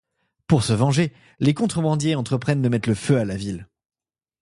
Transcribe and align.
Pour 0.47 0.63
se 0.63 0.73
venger, 0.73 1.13
les 1.37 1.53
contrebandiers 1.53 2.15
entreprennent 2.15 2.63
de 2.63 2.69
mettre 2.69 2.89
le 2.89 2.95
feu 2.95 3.19
à 3.19 3.23
la 3.23 3.35
ville. 3.35 3.67